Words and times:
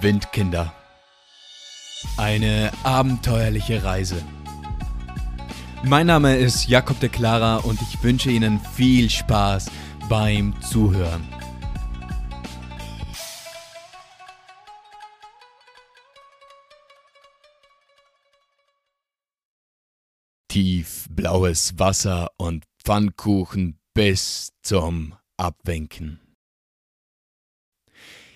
Windkinder. 0.00 0.72
Eine 2.16 2.70
abenteuerliche 2.84 3.82
Reise. 3.82 4.22
Mein 5.84 6.06
Name 6.06 6.36
ist 6.36 6.68
Jakob 6.68 7.00
de 7.00 7.08
Clara 7.08 7.56
und 7.56 7.80
ich 7.82 8.02
wünsche 8.02 8.30
Ihnen 8.30 8.60
viel 8.60 9.10
Spaß 9.10 9.70
beim 10.08 10.54
Zuhören. 10.62 11.26
Tiefblaues 20.46 21.78
Wasser 21.78 22.30
und 22.36 22.64
Pfannkuchen 22.84 23.80
bis 23.94 24.52
zum 24.62 25.14
Abwinken. 25.36 26.21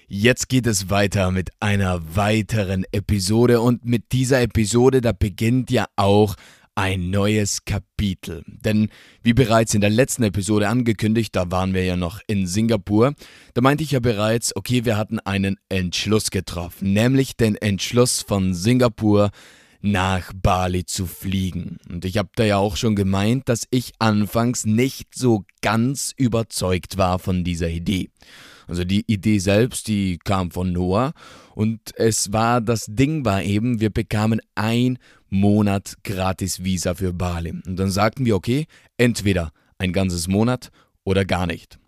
Jetzt 0.09 0.49
geht 0.49 0.69
es 0.69 0.89
weiter 0.89 1.33
mit 1.33 1.51
einer 1.59 2.15
weiteren 2.15 2.85
Episode 2.93 3.61
und 3.61 3.85
mit 3.85 4.13
dieser 4.13 4.41
Episode, 4.41 5.01
da 5.01 5.11
beginnt 5.11 5.69
ja 5.73 5.87
auch 5.97 6.37
ein 6.77 7.11
neues 7.11 7.65
Kapitel. 7.65 8.45
Denn 8.47 8.91
wie 9.25 9.33
bereits 9.33 9.75
in 9.75 9.81
der 9.81 9.91
letzten 9.91 10.23
Episode 10.23 10.69
angekündigt, 10.69 11.35
da 11.35 11.51
waren 11.51 11.75
wir 11.75 11.85
ja 11.85 11.97
noch 11.97 12.21
in 12.29 12.47
Singapur, 12.47 13.15
da 13.55 13.61
meinte 13.63 13.83
ich 13.83 13.91
ja 13.91 13.99
bereits, 13.99 14.55
okay, 14.55 14.85
wir 14.85 14.97
hatten 14.97 15.19
einen 15.19 15.57
Entschluss 15.69 16.31
getroffen, 16.31 16.93
nämlich 16.93 17.37
den 17.37 17.57
Entschluss 17.57 18.23
von 18.23 18.55
Singapur 18.55 19.31
nach 19.81 20.33
Bali 20.41 20.85
zu 20.85 21.07
fliegen. 21.07 21.79
Und 21.91 22.05
ich 22.05 22.17
habe 22.17 22.29
da 22.37 22.45
ja 22.45 22.59
auch 22.59 22.77
schon 22.77 22.95
gemeint, 22.95 23.49
dass 23.49 23.67
ich 23.71 23.93
anfangs 23.99 24.67
nicht 24.67 25.17
so 25.17 25.45
ganz 25.63 26.13
überzeugt 26.17 26.97
war 26.97 27.19
von 27.19 27.43
dieser 27.43 27.71
Idee. 27.71 28.09
Also 28.67 28.85
die 28.85 29.05
Idee 29.07 29.39
selbst, 29.39 29.89
die 29.89 30.19
kam 30.19 30.51
von 30.51 30.73
Noah 30.73 31.13
und 31.55 31.81
es 31.97 32.33
war, 32.33 32.61
das 32.61 32.87
Ding 32.87 33.25
war 33.25 33.43
eben, 33.43 33.81
wir 33.81 33.91
bekamen 33.91 34.41
ein 34.55 34.99
Monat 35.31 35.95
gratis 36.05 36.65
Visa 36.65 36.95
für 36.95 37.13
Bali. 37.13 37.51
Und 37.67 37.77
dann 37.77 37.91
sagten 37.91 38.25
wir, 38.25 38.37
okay, 38.37 38.67
entweder 38.97 39.53
ein 39.79 39.93
ganzes 39.93 40.29
Monat 40.29 40.71
oder 41.05 41.25
gar 41.25 41.47
nicht. 41.47 41.79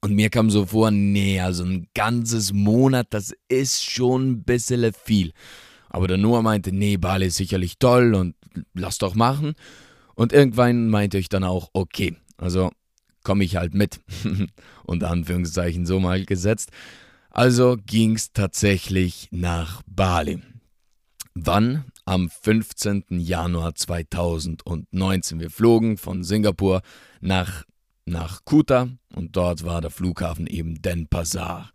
Und 0.00 0.14
mir 0.14 0.30
kam 0.30 0.50
so 0.50 0.66
vor, 0.66 0.90
nee, 0.90 1.40
also 1.40 1.64
ein 1.64 1.86
ganzes 1.94 2.52
Monat, 2.52 3.08
das 3.10 3.34
ist 3.48 3.84
schon 3.84 4.30
ein 4.30 4.42
bisschen 4.44 4.92
viel. 4.92 5.32
Aber 5.90 6.08
der 6.08 6.16
Noah 6.16 6.42
meinte, 6.42 6.72
nee, 6.72 6.96
Bali 6.96 7.26
ist 7.26 7.36
sicherlich 7.36 7.78
toll 7.78 8.14
und 8.14 8.34
lass 8.74 8.98
doch 8.98 9.14
machen. 9.14 9.54
Und 10.14 10.32
irgendwann 10.32 10.88
meinte 10.88 11.18
ich 11.18 11.28
dann 11.28 11.44
auch, 11.44 11.68
okay, 11.72 12.16
also 12.38 12.70
komme 13.22 13.44
ich 13.44 13.56
halt 13.56 13.74
mit. 13.74 14.00
Unter 14.84 15.10
Anführungszeichen 15.10 15.86
so 15.86 16.00
mal 16.00 16.24
gesetzt. 16.24 16.70
Also 17.30 17.76
ging 17.86 18.16
es 18.16 18.32
tatsächlich 18.32 19.28
nach 19.30 19.82
Bali. 19.86 20.42
Wann? 21.34 21.84
Am 22.04 22.28
15. 22.28 23.04
Januar 23.10 23.74
2019. 23.74 25.38
Wir 25.38 25.50
flogen 25.50 25.96
von 25.96 26.24
Singapur 26.24 26.82
nach, 27.20 27.64
nach 28.04 28.44
Kuta 28.44 28.88
und 29.14 29.36
dort 29.36 29.64
war 29.64 29.80
der 29.80 29.90
Flughafen 29.90 30.48
eben 30.48 30.82
Denpasar. 30.82 31.70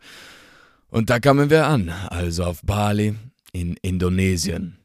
Und 0.90 1.10
da 1.10 1.20
kamen 1.20 1.50
wir 1.50 1.68
an, 1.68 1.90
also 1.90 2.44
auf 2.44 2.62
Bali 2.64 3.16
in 3.54 3.78
Indonesien. 3.82 4.78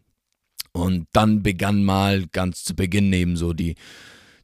Und 0.72 1.08
dann 1.12 1.42
begann 1.42 1.82
mal 1.82 2.26
ganz 2.28 2.62
zu 2.62 2.76
Beginn 2.76 3.12
ebenso 3.12 3.52
die 3.52 3.74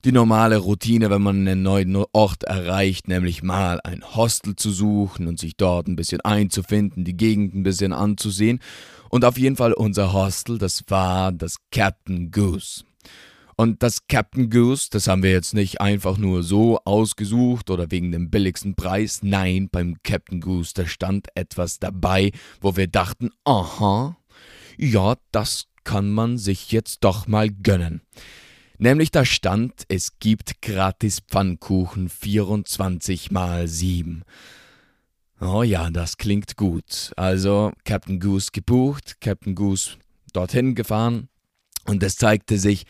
die 0.07 0.13
normale 0.13 0.59
Routine, 0.59 1.11
wenn 1.11 1.21
man 1.21 1.41
einen 1.41 1.63
neuen 1.63 1.97
Ort 2.13 2.45
erreicht, 2.45 3.09
nämlich 3.09 3.43
mal 3.43 3.81
ein 3.83 4.05
Hostel 4.15 4.55
zu 4.55 4.71
suchen 4.71 5.27
und 5.27 5.41
sich 5.41 5.57
dort 5.57 5.89
ein 5.89 5.97
bisschen 5.97 6.21
einzufinden, 6.21 7.03
die 7.03 7.17
Gegend 7.17 7.57
ein 7.57 7.65
bisschen 7.65 7.93
anzusehen. 7.93 8.61
Und 9.09 9.25
auf 9.25 9.37
jeden 9.37 9.57
Fall 9.57 9.73
unser 9.73 10.13
Hostel, 10.13 10.59
das 10.59 10.85
war 10.87 11.33
das 11.33 11.57
Captain 11.73 12.31
Goose. 12.31 12.85
Und 13.57 13.83
das 13.83 14.07
Captain 14.07 14.49
Goose, 14.49 14.91
das 14.93 15.09
haben 15.09 15.25
wir 15.25 15.33
jetzt 15.33 15.55
nicht 15.55 15.81
einfach 15.81 16.19
nur 16.19 16.45
so 16.45 16.79
ausgesucht 16.85 17.69
oder 17.69 17.91
wegen 17.91 18.13
dem 18.13 18.31
billigsten 18.31 18.77
Preis. 18.77 19.25
Nein, 19.25 19.69
beim 19.73 19.97
Captain 20.05 20.41
Goose, 20.41 20.71
da 20.73 20.87
stand 20.87 21.27
etwas 21.35 21.81
dabei, 21.81 22.31
wo 22.61 22.77
wir 22.77 22.87
dachten, 22.87 23.31
aha, 23.43 24.17
ja, 24.79 25.17
das 25.33 25.67
kann 25.83 26.13
man 26.13 26.39
sich 26.39 26.71
jetzt 26.71 27.03
doch 27.03 27.27
mal 27.27 27.51
gönnen. 27.51 28.03
Nämlich 28.79 29.11
da 29.11 29.25
stand, 29.25 29.85
es 29.89 30.19
gibt 30.19 30.61
gratis 30.61 31.21
Pfannkuchen 31.21 32.09
24 32.09 33.31
mal 33.31 33.69
7. 33.69 34.23
Oh 35.41 35.63
ja, 35.63 35.91
das 35.91 36.17
klingt 36.17 36.57
gut. 36.57 37.13
Also 37.17 37.73
Captain 37.85 38.21
Goose 38.21 38.51
gebucht, 38.53 39.21
Captain 39.21 39.55
Goose 39.55 39.97
dorthin 40.33 40.75
gefahren 40.75 41.29
und 41.87 42.03
es 42.03 42.17
zeigte 42.17 42.59
sich, 42.59 42.85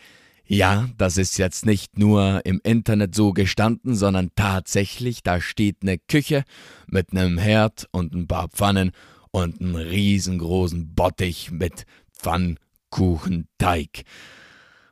ja, 0.45 0.89
das 0.97 1.17
ist 1.17 1.37
jetzt 1.37 1.65
nicht 1.65 1.97
nur 1.99 2.41
im 2.45 2.61
Internet 2.63 3.13
so 3.15 3.33
gestanden, 3.33 3.95
sondern 3.95 4.31
tatsächlich, 4.35 5.21
da 5.21 5.41
steht 5.41 5.77
eine 5.81 5.97
Küche 5.97 6.43
mit 6.87 7.11
einem 7.11 7.37
Herd 7.37 7.87
und 7.91 8.13
ein 8.13 8.27
paar 8.27 8.47
Pfannen 8.47 8.91
und 9.31 9.59
einem 9.59 9.75
riesengroßen 9.75 10.95
Bottich 10.95 11.51
mit 11.51 11.83
Pfannkuchenteig. 12.13 14.03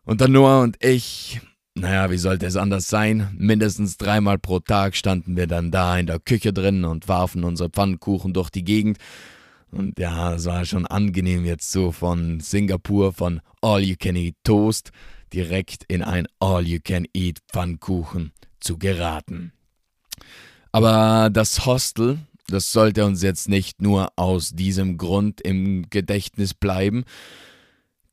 Und 0.06 0.22
dann 0.22 0.32
Noah 0.32 0.62
und 0.62 0.84
ich, 0.84 1.42
naja, 1.74 2.12
wie 2.12 2.18
sollte 2.18 2.46
es 2.46 2.56
anders 2.56 2.88
sein? 2.88 3.36
Mindestens 3.38 3.98
dreimal 3.98 4.38
pro 4.38 4.60
Tag 4.60 4.96
standen 4.96 5.36
wir 5.36 5.48
dann 5.48 5.72
da 5.72 5.98
in 5.98 6.06
der 6.06 6.20
Küche 6.20 6.54
drin 6.54 6.86
und 6.86 7.08
warfen 7.08 7.44
unsere 7.44 7.70
Pfannkuchen 7.70 8.32
durch 8.32 8.52
die 8.52 8.64
Gegend. 8.64 9.00
Und 9.72 9.98
ja, 9.98 10.36
es 10.36 10.46
war 10.46 10.64
schon 10.64 10.86
angenehm 10.86 11.44
jetzt 11.44 11.72
so 11.72 11.92
von 11.92 12.40
Singapur, 12.40 13.14
von 13.14 13.42
All 13.62 13.82
You 13.82 13.96
Can 14.00 14.16
Eat 14.16 14.36
Toast, 14.44 14.92
direkt 15.34 15.84
in 15.88 16.04
ein 16.04 16.28
All 16.40 16.66
You 16.68 16.80
Can 16.84 17.08
Eat 17.14 17.40
Pfannkuchen 17.52 18.32
zu 18.60 18.78
geraten. 18.78 19.54
Aber 20.72 21.32
das 21.32 21.66
Hostel, 21.66 22.20
das 22.48 22.72
sollte 22.72 23.06
uns 23.06 23.24
jetzt 23.24 23.50
nicht 23.50 23.82
nur 23.82 24.10
aus 24.18 24.52
diesem 24.52 24.98
Grund 24.98 25.42
im 25.42 25.90
Gedächtnis 25.90 26.54
bleiben, 26.54 27.06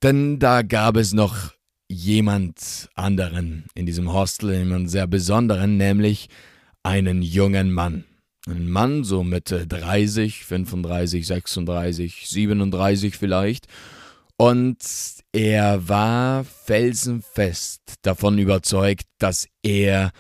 denn 0.02 0.38
da 0.38 0.62
gab 0.62 0.96
es 0.96 1.12
noch 1.12 1.52
jemand 1.92 2.88
anderen 2.94 3.66
in 3.74 3.86
diesem 3.86 4.12
Hostel, 4.12 4.54
jemand 4.54 4.90
sehr 4.90 5.06
besonderen, 5.06 5.76
nämlich 5.76 6.28
einen 6.82 7.22
jungen 7.22 7.70
Mann. 7.72 8.04
Ein 8.46 8.68
Mann, 8.68 9.04
so 9.04 9.22
Mitte 9.22 9.66
30, 9.66 10.44
35, 10.44 11.26
36, 11.26 12.28
37 12.28 13.16
vielleicht. 13.16 13.66
Und 14.36 14.78
er 15.32 15.88
war 15.88 16.44
felsenfest 16.44 17.82
davon 18.02 18.38
überzeugt, 18.38 19.06
dass 19.18 19.46
er 19.62 20.10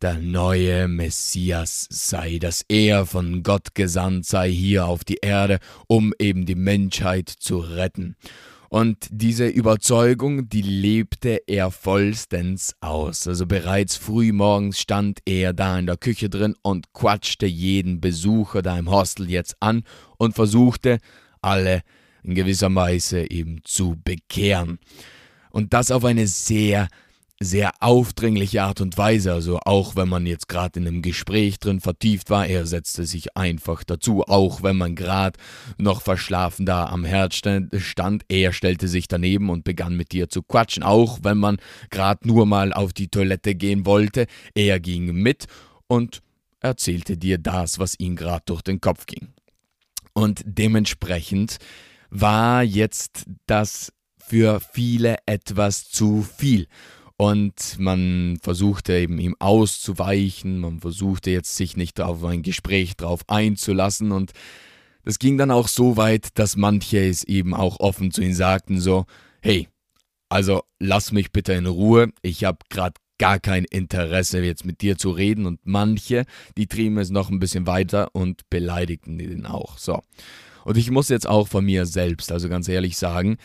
der 0.00 0.18
neue 0.18 0.88
Messias 0.88 1.86
sei, 1.88 2.38
dass 2.38 2.64
er 2.68 3.06
von 3.06 3.44
Gott 3.44 3.74
gesandt 3.74 4.26
sei 4.26 4.50
hier 4.50 4.86
auf 4.86 5.04
die 5.04 5.18
Erde, 5.22 5.60
um 5.86 6.12
eben 6.18 6.44
die 6.44 6.56
Menschheit 6.56 7.28
zu 7.28 7.58
retten. 7.58 8.16
Und 8.72 9.06
diese 9.10 9.48
Überzeugung, 9.48 10.48
die 10.48 10.62
lebte 10.62 11.42
er 11.46 11.70
vollstens 11.70 12.74
aus. 12.80 13.28
Also 13.28 13.44
bereits 13.44 13.96
früh 13.96 14.32
morgens 14.32 14.80
stand 14.80 15.18
er 15.26 15.52
da 15.52 15.78
in 15.78 15.84
der 15.84 15.98
Küche 15.98 16.30
drin 16.30 16.54
und 16.62 16.94
quatschte 16.94 17.44
jeden 17.44 18.00
Besucher 18.00 18.62
da 18.62 18.78
im 18.78 18.90
Hostel 18.90 19.28
jetzt 19.28 19.56
an 19.60 19.82
und 20.16 20.34
versuchte, 20.34 21.00
alle 21.42 21.82
in 22.22 22.34
gewisser 22.34 22.74
Weise 22.74 23.30
eben 23.30 23.60
zu 23.62 23.94
bekehren. 24.02 24.78
Und 25.50 25.74
das 25.74 25.90
auf 25.90 26.06
eine 26.06 26.26
sehr 26.26 26.88
sehr 27.44 27.72
aufdringliche 27.80 28.62
Art 28.62 28.80
und 28.80 28.96
Weise. 28.98 29.32
Also 29.32 29.58
auch 29.64 29.96
wenn 29.96 30.08
man 30.08 30.26
jetzt 30.26 30.48
gerade 30.48 30.80
in 30.80 30.86
einem 30.86 31.02
Gespräch 31.02 31.58
drin 31.58 31.80
vertieft 31.80 32.30
war, 32.30 32.46
er 32.46 32.66
setzte 32.66 33.04
sich 33.04 33.36
einfach 33.36 33.84
dazu. 33.84 34.24
Auch 34.24 34.62
wenn 34.62 34.76
man 34.76 34.94
gerade 34.94 35.38
noch 35.78 36.02
verschlafen 36.02 36.66
da 36.66 36.86
am 36.86 37.04
Herd 37.04 37.34
stand, 37.34 38.24
er 38.28 38.52
stellte 38.52 38.88
sich 38.88 39.08
daneben 39.08 39.50
und 39.50 39.64
begann 39.64 39.96
mit 39.96 40.12
dir 40.12 40.28
zu 40.28 40.42
quatschen. 40.42 40.82
Auch 40.82 41.20
wenn 41.22 41.38
man 41.38 41.58
gerade 41.90 42.26
nur 42.26 42.46
mal 42.46 42.72
auf 42.72 42.92
die 42.92 43.08
Toilette 43.08 43.54
gehen 43.54 43.86
wollte, 43.86 44.26
er 44.54 44.80
ging 44.80 45.12
mit 45.12 45.46
und 45.86 46.22
erzählte 46.60 47.16
dir 47.16 47.38
das, 47.38 47.78
was 47.78 47.98
ihm 47.98 48.16
gerade 48.16 48.44
durch 48.46 48.62
den 48.62 48.80
Kopf 48.80 49.06
ging. 49.06 49.28
Und 50.12 50.42
dementsprechend 50.44 51.58
war 52.10 52.62
jetzt 52.62 53.24
das 53.46 53.92
für 54.18 54.60
viele 54.60 55.16
etwas 55.26 55.88
zu 55.88 56.22
viel. 56.22 56.66
Und 57.16 57.78
man 57.78 58.38
versuchte 58.42 58.94
eben 58.94 59.18
ihm 59.18 59.36
auszuweichen, 59.38 60.58
man 60.58 60.80
versuchte 60.80 61.30
jetzt 61.30 61.56
sich 61.56 61.76
nicht 61.76 62.00
auf 62.00 62.24
ein 62.24 62.42
Gespräch 62.42 62.96
drauf 62.96 63.22
einzulassen. 63.28 64.12
Und 64.12 64.32
das 65.04 65.18
ging 65.18 65.38
dann 65.38 65.50
auch 65.50 65.68
so 65.68 65.96
weit, 65.96 66.38
dass 66.38 66.56
manche 66.56 66.98
es 66.98 67.24
eben 67.24 67.54
auch 67.54 67.80
offen 67.80 68.10
zu 68.10 68.22
ihm 68.22 68.34
sagten, 68.34 68.80
so, 68.80 69.06
hey, 69.40 69.68
also 70.28 70.62
lass 70.78 71.12
mich 71.12 71.32
bitte 71.32 71.52
in 71.52 71.66
Ruhe, 71.66 72.10
ich 72.22 72.44
habe 72.44 72.58
gerade 72.70 72.94
gar 73.18 73.38
kein 73.38 73.64
Interesse 73.64 74.42
jetzt 74.42 74.64
mit 74.64 74.80
dir 74.80 74.98
zu 74.98 75.10
reden. 75.10 75.46
Und 75.46 75.60
manche, 75.64 76.24
die 76.56 76.66
trieben 76.66 76.98
es 76.98 77.10
noch 77.10 77.30
ein 77.30 77.38
bisschen 77.38 77.66
weiter 77.66 78.08
und 78.14 78.48
beleidigten 78.50 79.20
ihn 79.20 79.46
auch, 79.46 79.78
so. 79.78 80.02
Und 80.64 80.76
ich 80.76 80.90
muss 80.90 81.08
jetzt 81.08 81.28
auch 81.28 81.48
von 81.48 81.64
mir 81.64 81.86
selbst, 81.86 82.32
also 82.32 82.48
ganz 82.48 82.68
ehrlich 82.68 82.96
sagen, 82.96 83.36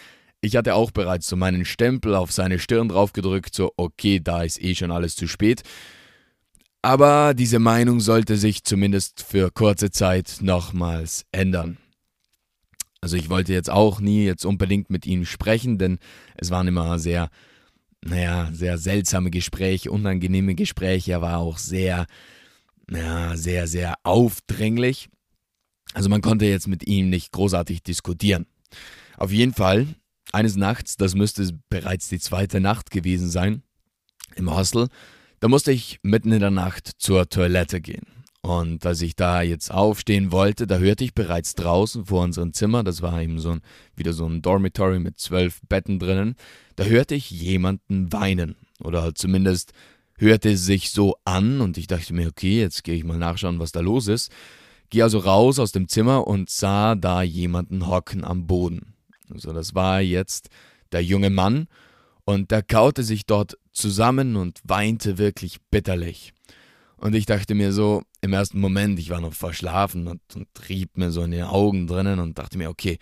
ich 0.42 0.56
hatte 0.56 0.75
auch 0.75 0.92
bereits 0.92 1.28
so 1.28 1.36
meinen 1.36 1.66
Stempel 1.66 2.16
auf 2.16 2.31
seine 2.31 2.60
Stirn 2.60 2.89
draufgedrückt, 2.89 3.54
so 3.56 3.74
okay, 3.78 4.19
da 4.19 4.44
ist 4.44 4.62
eh 4.62 4.75
schon 4.75 4.92
alles 4.92 5.16
zu 5.16 5.28
spät. 5.28 5.63
Aber 6.81 7.34
diese 7.34 7.60
Meinung 7.60 8.00
sollte 8.00 8.38
sich 8.38 8.63
zumindest 8.63 9.24
für 9.24 9.51
kurze 9.51 9.92
Zeit 9.92 10.38
nochmals 10.42 11.25
ändern. 11.31 11.78
Also 13.01 13.18
ich 13.18 13.30
wollte 13.30 13.54
jetzt 13.54 13.69
auch 13.69 14.00
nie 14.00 14.25
jetzt 14.25 14.45
unbedingt 14.45 14.89
mit 14.89 15.06
ihm 15.06 15.25
sprechen, 15.25 15.78
denn 15.78 16.00
es 16.36 16.50
waren 16.50 16.68
immer 16.68 17.00
sehr, 17.00 17.30
naja, 18.01 18.50
sehr 18.54 18.78
seltsame 18.78 19.31
Gespräche, 19.31 19.92
unangenehme 19.92 20.56
Gespräche. 20.56 21.13
Er 21.13 21.22
war 21.22 21.40
auch 21.40 21.57
sehr, 21.57 22.06
ja, 22.90 23.36
sehr, 23.36 23.68
sehr 23.68 23.95
aufdringlich. 24.04 25.10
Also 25.94 26.10
man 26.10 26.22
konnte 26.22 26.45
jetzt 26.45 26.68
mit 26.68 26.88
ihm 26.88 27.10
nicht 27.10 27.31
großartig 27.31 27.83
diskutieren. 27.83 28.45
Auf 29.18 29.31
jeden 29.31 29.54
Fall, 29.54 29.88
eines 30.32 30.56
Nachts, 30.56 30.98
das 30.98 31.16
müsste 31.16 31.48
bereits 31.70 32.10
die 32.10 32.20
zweite 32.20 32.60
Nacht 32.60 32.92
gewesen 32.92 33.30
sein, 33.30 33.64
im 34.36 34.54
Hostel, 34.54 34.88
da 35.40 35.48
musste 35.48 35.72
ich 35.72 36.00
mitten 36.04 36.32
in 36.32 36.40
der 36.40 36.52
Nacht 36.52 36.92
zur 36.98 37.30
Toilette 37.30 37.82
gehen. 37.82 38.06
Und 38.42 38.86
als 38.86 39.02
ich 39.02 39.16
da 39.16 39.42
jetzt 39.42 39.72
aufstehen 39.72 40.32
wollte, 40.32 40.68
da 40.68 40.78
hörte 40.78 41.04
ich 41.04 41.14
bereits 41.14 41.56
draußen 41.56 42.06
vor 42.06 42.24
unserem 42.24 42.54
Zimmer, 42.54 42.84
das 42.84 43.02
war 43.02 43.22
eben 43.22 43.40
so 43.40 43.52
ein, 43.52 43.62
wieder 43.96 44.14
so 44.14 44.26
ein 44.26 44.42
Dormitory 44.42 45.00
mit 45.00 45.20
zwölf 45.20 45.60
Betten 45.68 46.00
drinnen, 46.00 46.36
da 46.76 46.86
hörte 46.86 47.16
ich 47.16 47.30
jemanden 47.30 48.14
weinen. 48.14 48.56
Oder 48.80 49.14
zumindest 49.16 49.74
hörte 50.18 50.52
es 50.52 50.66
sich 50.66 50.92
so 50.92 51.16
an 51.26 51.62
und 51.62 51.78
ich 51.78 51.88
dachte 51.88 52.14
mir, 52.14 52.28
okay, 52.28 52.62
jetzt 52.62 52.84
gehe 52.84 52.96
ich 52.96 53.04
mal 53.04 53.18
nachschauen, 53.18 53.60
was 53.60 53.72
da 53.72 53.82
los 53.82 54.08
ist. 54.08 54.32
Gehe 54.90 55.04
also 55.04 55.20
raus 55.20 55.60
aus 55.60 55.72
dem 55.72 55.90
Zimmer 55.90 56.26
und 56.26 56.50
sah 56.50 56.96
da 56.96 57.22
jemanden 57.22 57.88
hocken 57.88 58.24
am 58.24 58.48
Boden. 58.48 58.94
Also 59.34 59.54
das 59.54 59.76
war 59.76 60.02
jetzt 60.02 60.50
der 60.92 61.04
junge 61.04 61.30
Mann 61.30 61.68
und 62.26 62.52
der 62.52 62.64
kaute 62.64 63.04
sich 63.04 63.26
dort 63.26 63.58
zusammen 63.72 64.36
und 64.36 64.60
weinte 64.64 65.18
wirklich 65.18 65.58
bitterlich. 65.72 66.34
Und 66.98 67.14
ich 67.14 67.26
dachte 67.26 67.54
mir 67.54 67.72
so, 67.72 68.02
im 68.22 68.34
ersten 68.34 68.60
Moment, 68.60 68.98
ich 69.00 69.10
war 69.10 69.22
noch 69.22 69.34
verschlafen 69.34 70.08
und, 70.08 70.22
und 70.36 70.48
rieb 70.68 70.98
mir 70.98 71.12
so 71.12 71.24
in 71.24 71.32
den 71.32 71.44
Augen 71.44 71.88
drinnen 71.88 72.20
und 72.20 72.40
dachte 72.40 72.58
mir, 72.58 72.70
okay, 72.70 72.98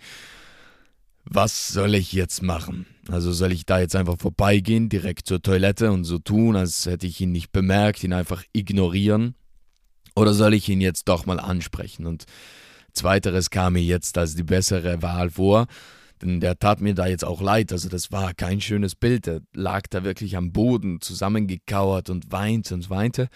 was 1.24 1.68
soll 1.68 1.94
ich 1.94 2.12
jetzt 2.12 2.42
machen? 2.42 2.86
Also 3.08 3.32
soll 3.32 3.52
ich 3.52 3.66
da 3.66 3.80
jetzt 3.80 3.96
einfach 3.96 4.16
vorbeigehen, 4.18 4.88
direkt 4.88 5.26
zur 5.26 5.42
Toilette 5.42 5.90
und 5.90 6.04
so 6.04 6.18
tun, 6.18 6.56
als 6.56 6.86
hätte 6.86 7.06
ich 7.06 7.20
ihn 7.20 7.32
nicht 7.32 7.52
bemerkt, 7.52 8.04
ihn 8.04 8.12
einfach 8.12 8.44
ignorieren? 8.52 9.34
Oder 10.14 10.34
soll 10.34 10.54
ich 10.54 10.68
ihn 10.68 10.80
jetzt 10.80 11.08
doch 11.08 11.26
mal 11.26 11.40
ansprechen? 11.40 12.06
Und 12.06 12.26
zweiteres 12.92 13.50
kam 13.50 13.74
mir 13.74 13.82
jetzt 13.82 14.18
als 14.18 14.34
die 14.34 14.44
bessere 14.44 15.02
Wahl 15.02 15.30
vor, 15.30 15.66
denn 16.22 16.40
der 16.40 16.58
tat 16.58 16.80
mir 16.80 16.94
da 16.94 17.06
jetzt 17.06 17.24
auch 17.24 17.40
leid. 17.40 17.72
Also 17.72 17.88
das 17.88 18.12
war 18.12 18.34
kein 18.34 18.60
schönes 18.60 18.94
Bild. 18.94 19.26
Er 19.26 19.40
lag 19.54 19.82
da 19.90 20.04
wirklich 20.04 20.36
am 20.36 20.52
Boden 20.52 21.00
zusammengekauert 21.00 22.10
und 22.10 22.32
weinte 22.32 22.74
und 22.74 22.88
weinte. 22.90 23.28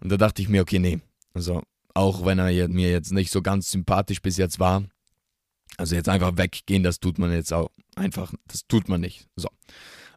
Und 0.00 0.10
da 0.10 0.16
dachte 0.16 0.42
ich 0.42 0.48
mir, 0.48 0.62
okay, 0.62 0.78
nee. 0.78 1.00
Also 1.34 1.62
auch 1.94 2.24
wenn 2.24 2.38
er 2.38 2.68
mir 2.68 2.90
jetzt 2.90 3.12
nicht 3.12 3.30
so 3.30 3.42
ganz 3.42 3.70
sympathisch 3.70 4.22
bis 4.22 4.36
jetzt 4.36 4.58
war, 4.58 4.84
also 5.76 5.94
jetzt 5.94 6.08
einfach 6.08 6.36
weggehen, 6.36 6.82
das 6.82 7.00
tut 7.00 7.18
man 7.18 7.32
jetzt 7.32 7.52
auch 7.52 7.70
einfach, 7.96 8.32
das 8.46 8.66
tut 8.66 8.88
man 8.88 9.00
nicht. 9.00 9.26
So. 9.36 9.48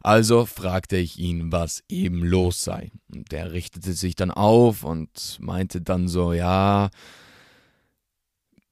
Also 0.02 0.46
fragte 0.46 0.96
ich 0.96 1.18
ihn, 1.18 1.50
was 1.50 1.82
eben 1.88 2.22
los 2.24 2.62
sei. 2.62 2.90
Und 3.12 3.32
der 3.32 3.52
richtete 3.52 3.92
sich 3.92 4.14
dann 4.14 4.30
auf 4.30 4.84
und 4.84 5.38
meinte 5.40 5.80
dann 5.80 6.08
so, 6.08 6.32
ja, 6.32 6.90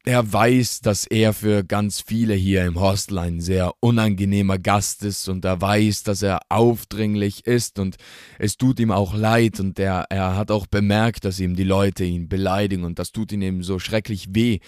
er 0.07 0.31
weiß, 0.31 0.81
dass 0.81 1.07
er 1.07 1.33
für 1.33 1.65
ganz 1.65 2.03
viele 2.03 2.35
hier 2.35 2.67
im 2.67 2.79
Hostel 2.79 3.19
ein 3.19 3.41
sehr 3.41 3.73
unangenehmer 3.81 4.59
Gast 4.59 5.03
ist 5.03 5.29
und 5.29 5.47
er 5.47 5.61
weiß, 5.61 6.03
dass 6.03 6.21
er 6.21 6.41
aufdringlich 6.51 7.47
ist 7.47 7.79
und 7.79 7.97
es 8.39 8.59
tut 8.59 8.81
ihm 8.81 8.91
auch 8.91 9.15
leid 9.15 9.61
und 9.61 9.79
er, 9.79 10.05
er 10.11 10.37
hat 10.37 10.51
auch 10.51 10.67
bemerkt, 10.67 11.25
dass 11.25 11.41
ihm 11.41 11.57
die 11.57 11.65
Leute 11.65 12.05
ihn 12.05 12.29
beleidigen 12.29 12.85
und 12.85 12.99
das 12.99 13.13
tut 13.13 13.33
ihm 13.33 13.41
eben 13.41 13.63
so 13.63 13.79
schrecklich 13.79 14.29
weh. 14.35 14.59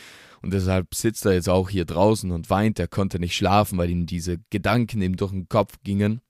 Und 0.40 0.54
deshalb 0.54 0.94
sitzt 0.94 1.26
er 1.26 1.32
jetzt 1.32 1.48
auch 1.48 1.68
hier 1.68 1.84
draußen 1.84 2.30
und 2.30 2.48
weint, 2.48 2.78
er 2.78 2.88
konnte 2.88 3.18
nicht 3.18 3.34
schlafen, 3.34 3.76
weil 3.78 3.90
ihm 3.90 4.06
diese 4.06 4.38
Gedanken 4.50 5.02
ihm 5.02 5.16
durch 5.16 5.32
den 5.32 5.48
Kopf 5.48 5.74
gingen. 5.82 6.20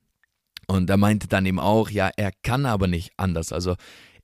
Und 0.67 0.91
er 0.91 0.97
meinte 0.97 1.29
dann 1.29 1.47
eben 1.47 1.61
auch, 1.61 1.91
ja, 1.91 2.11
er 2.17 2.33
kann 2.43 2.67
aber 2.67 2.89
nicht 2.89 3.13
anders, 3.17 3.53
also 3.53 3.77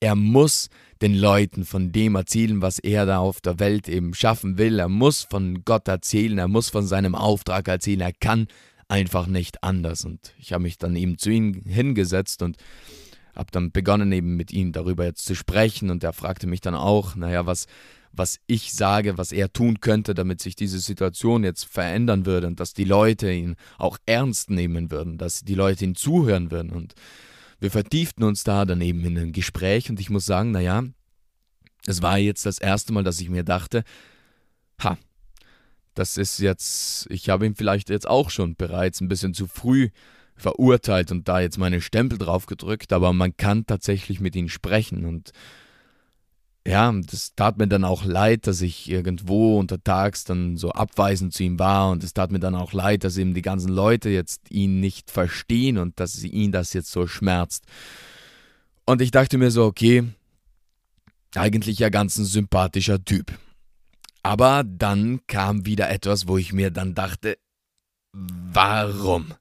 er 0.03 0.17
muss 0.17 0.69
den 1.01 1.15
Leuten 1.15 1.65
von 1.65 1.93
dem 1.93 2.17
erzählen, 2.17 2.61
was 2.61 2.81
er 2.81 3.07
da 3.07 3.19
auf 3.19 3.41
der 3.41 3.61
Welt 3.61 3.89
eben 3.89 4.15
schaffen 4.15 4.59
will. 4.59 4.81
Er 4.81 4.89
muss 4.89 5.23
von 5.23 5.65
Gott 5.65 5.87
erzählen, 5.87 6.39
er 6.39 6.49
muss 6.49 6.71
von 6.71 6.85
seinem 6.85 7.15
Auftrag 7.15 7.69
erzählen, 7.69 8.01
er 8.01 8.13
kann 8.13 8.49
einfach 8.89 9.29
nicht 9.29 9.63
anders. 9.63 10.05
Und 10.05 10.35
ich 10.39 10.53
habe 10.53 10.65
mich 10.65 10.77
dann 10.77 10.97
eben 10.97 11.19
zu 11.19 11.31
ihm 11.31 11.63
hingesetzt 11.67 12.43
und 12.43 12.57
habe 13.37 13.53
dann 13.53 13.71
begonnen 13.71 14.11
eben 14.11 14.35
mit 14.35 14.53
ihm 14.53 14.73
darüber 14.73 15.05
jetzt 15.05 15.25
zu 15.25 15.37
sprechen 15.37 15.89
und 15.89 16.03
er 16.03 16.13
fragte 16.13 16.49
mich 16.49 16.61
dann 16.61 16.75
auch, 16.75 17.15
naja, 17.15 17.47
was, 17.47 17.67
was 18.11 18.41
ich 18.49 18.73
sage, 18.73 19.19
was 19.19 19.31
er 19.31 19.53
tun 19.53 19.81
könnte, 19.81 20.15
damit 20.15 20.41
sich 20.41 20.57
diese 20.57 20.81
Situation 20.81 21.45
jetzt 21.45 21.65
verändern 21.65 22.27
würde 22.27 22.49
und 22.49 22.59
dass 22.59 22.75
die 22.75 22.85
Leute 22.85 23.31
ihn 23.31 23.55
auch 23.79 23.99
ernst 24.05 24.51
nehmen 24.51 24.91
würden, 24.91 25.17
dass 25.17 25.43
die 25.43 25.55
Leute 25.55 25.85
ihn 25.85 25.95
zuhören 25.95 26.51
würden 26.51 26.71
und 26.73 26.97
wir 27.63 27.71
vertieften 27.71 28.25
uns 28.25 28.43
da 28.43 28.65
dann 28.65 28.81
eben 28.81 29.05
in 29.05 29.17
ein 29.17 29.33
Gespräch 29.33 29.89
und 29.89 30.01
ich 30.01 30.11
muss 30.11 30.27
sagen, 30.27 30.51
naja, 30.51 30.83
es 31.87 32.03
war 32.03 32.19
jetzt 32.19 32.45
das 32.45 32.59
erste 32.59 32.93
Mal, 32.93 33.05
dass 33.05 33.21
ich 33.21 33.31
mir 33.31 33.45
dachte, 33.45 33.85
ha, 34.83 34.99
das 35.95 36.17
ist 36.17 36.41
jetzt, 36.41 37.07
ich 37.09 37.29
habe 37.29 37.47
ihn 37.47 37.55
vielleicht 37.55 37.89
jetzt 37.89 38.09
auch 38.09 38.31
schon 38.31 38.57
bereits 38.57 39.01
ein 39.01 39.07
bisschen 39.07 39.33
zu 39.33 39.47
früh 39.47 39.91
verurteilt 40.35 41.13
und 41.13 41.29
da 41.29 41.39
jetzt 41.39 41.57
meine 41.57 41.81
Stempel 41.81 42.19
drauf 42.19 42.47
gedrückt, 42.47 42.93
aber 42.93 43.13
man 43.13 43.37
kann 43.37 43.65
tatsächlich 43.65 44.19
mit 44.19 44.35
ihm 44.35 44.49
sprechen 44.49 45.05
und 45.05 45.31
ja, 46.67 46.93
das 46.93 47.35
tat 47.35 47.59
mir 47.59 47.67
dann 47.67 47.85
auch 47.85 48.05
leid, 48.05 48.47
dass 48.47 48.61
ich 48.61 48.89
irgendwo 48.89 49.59
untertags 49.59 50.25
dann 50.25 50.57
so 50.57 50.71
abweisend 50.71 51.35
zu 51.35 51.43
ihm 51.43 51.59
war 51.59 51.91
und 51.91 52.05
es 52.05 52.15
tat 52.15 52.31
mir 52.31 52.39
dann 52.39 52.55
auch 52.55 52.73
leid, 52.73 53.03
dass 53.03 53.17
eben 53.17 53.35
die 53.35 53.43
ganzen 53.43 53.73
Leute 53.73 54.11
jetzt 54.11 54.51
ihn 54.51 54.79
nicht 54.79 55.11
verstehen 55.11 55.79
und 55.79 55.99
dass 55.99 56.13
sie 56.13 56.29
ihn 56.29 56.53
das 56.53 56.73
jetzt 56.73 56.93
so 56.93 57.09
schmerzt. 57.09 57.65
Und 58.85 59.03
ich 59.03 59.11
dachte 59.11 59.39
mir 59.39 59.51
so, 59.51 59.65
okay, 59.65 60.05
eigentlich 61.35 61.81
ja 61.81 61.89
ganz 61.89 62.17
ein 62.19 62.25
sympathischer 62.25 63.05
Typ. 63.05 63.33
Aber 64.23 64.63
dann 64.65 65.21
kam 65.27 65.67
wieder 65.67 65.91
etwas, 65.91 66.29
wo 66.29 66.39
ich 66.39 66.53
mir 66.53 66.71
dann 66.71 66.95
dachte, 66.95 67.39
warum 68.13 69.35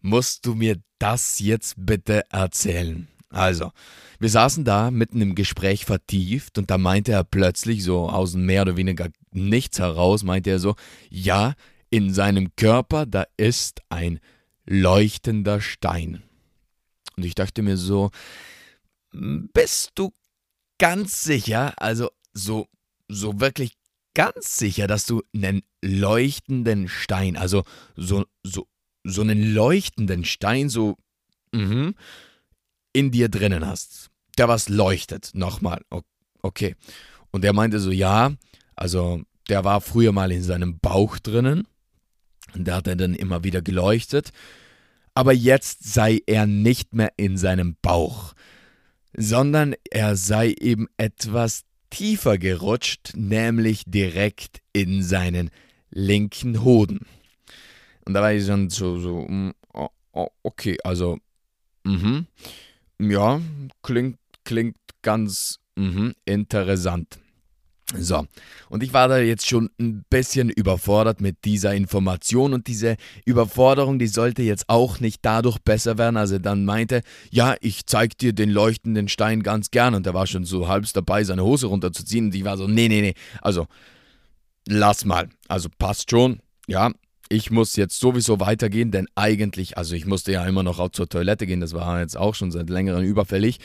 musst 0.00 0.46
du 0.46 0.54
mir 0.54 0.76
das 1.00 1.40
jetzt 1.40 1.74
bitte 1.76 2.22
erzählen? 2.30 3.08
Also, 3.28 3.72
wir 4.18 4.30
saßen 4.30 4.64
da 4.64 4.90
mitten 4.90 5.20
im 5.20 5.34
Gespräch 5.34 5.84
vertieft 5.84 6.58
und 6.58 6.70
da 6.70 6.78
meinte 6.78 7.12
er 7.12 7.24
plötzlich 7.24 7.82
so 7.82 8.08
aus 8.08 8.34
mehr 8.34 8.62
oder 8.62 8.76
weniger 8.76 9.08
nichts 9.32 9.78
heraus, 9.78 10.22
meinte 10.22 10.50
er 10.50 10.58
so, 10.58 10.76
ja, 11.10 11.54
in 11.90 12.12
seinem 12.12 12.54
Körper, 12.56 13.06
da 13.06 13.26
ist 13.36 13.80
ein 13.88 14.20
leuchtender 14.64 15.60
Stein. 15.60 16.22
Und 17.16 17.24
ich 17.24 17.34
dachte 17.34 17.62
mir 17.62 17.76
so, 17.76 18.10
bist 19.12 19.92
du 19.94 20.12
ganz 20.78 21.22
sicher, 21.22 21.74
also 21.76 22.10
so, 22.32 22.68
so 23.08 23.40
wirklich 23.40 23.72
ganz 24.14 24.56
sicher, 24.56 24.86
dass 24.86 25.06
du 25.06 25.22
einen 25.34 25.62
leuchtenden 25.82 26.88
Stein, 26.88 27.36
also 27.36 27.64
so, 27.96 28.24
so, 28.42 28.66
so 29.04 29.20
einen 29.22 29.54
leuchtenden 29.54 30.24
Stein, 30.24 30.68
so, 30.68 30.96
mhm, 31.52 31.94
in 32.96 33.10
dir 33.10 33.28
drinnen 33.28 33.66
hast, 33.66 34.08
der 34.38 34.48
was 34.48 34.68
leuchtet. 34.70 35.30
Nochmal. 35.34 35.82
Okay. 36.40 36.74
Und 37.30 37.44
er 37.44 37.52
meinte 37.52 37.78
so, 37.78 37.90
ja, 37.90 38.32
also 38.74 39.20
der 39.48 39.64
war 39.64 39.82
früher 39.82 40.12
mal 40.12 40.32
in 40.32 40.42
seinem 40.42 40.78
Bauch 40.78 41.18
drinnen. 41.18 41.68
Und 42.54 42.66
da 42.66 42.76
hat 42.76 42.86
er 42.86 42.96
dann 42.96 43.14
immer 43.14 43.44
wieder 43.44 43.60
geleuchtet. 43.60 44.30
Aber 45.12 45.32
jetzt 45.32 45.84
sei 45.84 46.22
er 46.26 46.46
nicht 46.46 46.94
mehr 46.94 47.12
in 47.16 47.36
seinem 47.36 47.76
Bauch, 47.82 48.32
sondern 49.14 49.74
er 49.90 50.16
sei 50.16 50.54
eben 50.58 50.88
etwas 50.96 51.64
tiefer 51.90 52.38
gerutscht, 52.38 53.12
nämlich 53.14 53.84
direkt 53.86 54.62
in 54.72 55.02
seinen 55.02 55.50
linken 55.90 56.64
Hoden. 56.64 57.00
Und 58.06 58.14
da 58.14 58.22
war 58.22 58.32
ich 58.32 58.46
dann 58.46 58.70
so, 58.70 58.98
so, 58.98 59.26
mm, 59.28 59.52
okay, 60.42 60.78
also, 60.84 61.18
mhm. 61.84 62.26
Ja, 62.98 63.40
klingt, 63.82 64.18
klingt 64.44 64.76
ganz 65.02 65.58
mh, 65.76 66.12
interessant. 66.24 67.18
So, 67.96 68.26
und 68.68 68.82
ich 68.82 68.92
war 68.92 69.06
da 69.06 69.18
jetzt 69.18 69.46
schon 69.46 69.70
ein 69.78 70.04
bisschen 70.10 70.50
überfordert 70.50 71.20
mit 71.20 71.44
dieser 71.44 71.72
Information 71.72 72.52
und 72.52 72.66
diese 72.66 72.96
Überforderung, 73.24 74.00
die 74.00 74.08
sollte 74.08 74.42
jetzt 74.42 74.68
auch 74.68 74.98
nicht 74.98 75.20
dadurch 75.22 75.58
besser 75.60 75.96
werden, 75.96 76.16
als 76.16 76.32
er 76.32 76.40
dann 76.40 76.64
meinte, 76.64 77.02
ja, 77.30 77.54
ich 77.60 77.86
zeig 77.86 78.18
dir 78.18 78.32
den 78.32 78.50
leuchtenden 78.50 79.06
Stein 79.08 79.44
ganz 79.44 79.70
gern 79.70 79.94
und 79.94 80.04
er 80.04 80.14
war 80.14 80.26
schon 80.26 80.44
so 80.44 80.66
halb 80.66 80.84
dabei, 80.94 81.22
seine 81.22 81.44
Hose 81.44 81.68
runterzuziehen 81.68 82.26
und 82.26 82.34
ich 82.34 82.42
war 82.42 82.56
so, 82.56 82.66
nee, 82.66 82.88
nee, 82.88 83.02
nee, 83.02 83.14
also, 83.40 83.68
lass 84.66 85.04
mal. 85.04 85.28
Also 85.46 85.68
passt 85.78 86.10
schon. 86.10 86.40
Ja, 86.66 86.90
ich 87.28 87.50
muss 87.50 87.76
jetzt 87.76 87.98
sowieso 87.98 88.40
weitergehen, 88.40 88.90
denn 88.90 89.08
eigentlich, 89.14 89.78
also 89.78 89.94
ich 89.94 90.06
musste 90.06 90.32
ja 90.32 90.46
immer 90.46 90.62
noch 90.62 90.78
auch 90.78 90.90
zur 90.90 91.08
Toilette 91.08 91.46
gehen, 91.46 91.60
das 91.60 91.72
war 91.72 92.00
jetzt 92.00 92.16
auch 92.16 92.34
schon 92.34 92.50
seit 92.50 92.70
längerem 92.70 93.04
überfällig. 93.04 93.58